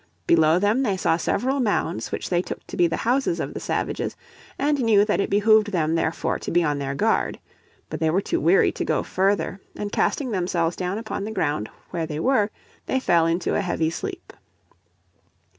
Below 0.25 0.57
them 0.57 0.81
they 0.81 0.97
saw 0.97 1.15
several 1.15 1.59
mounds 1.59 2.11
which 2.11 2.31
they 2.31 2.41
took 2.41 2.65
to 2.65 2.75
be 2.75 2.87
the 2.87 2.97
houses 3.05 3.39
of 3.39 3.53
the 3.53 3.59
savages, 3.59 4.15
and 4.57 4.81
knew 4.81 5.05
that 5.05 5.19
it 5.21 5.29
behooved 5.29 5.71
them 5.71 5.93
therefore 5.93 6.39
to 6.39 6.49
be 6.49 6.63
on 6.63 6.79
their 6.79 6.95
guard. 6.95 7.37
But 7.87 7.99
they 7.99 8.09
were 8.09 8.19
too 8.19 8.39
weary 8.41 8.71
to 8.71 8.83
go 8.83 9.03
further, 9.03 9.61
and 9.75 9.91
casting 9.91 10.31
themselves 10.31 10.75
down 10.75 10.97
upon 10.97 11.23
the 11.23 11.31
ground 11.31 11.69
where 11.91 12.07
they 12.07 12.19
were 12.19 12.49
they 12.87 12.99
fell 12.99 13.27
into 13.27 13.53
a 13.53 13.61
heavy 13.61 13.91
sleep. 13.91 14.33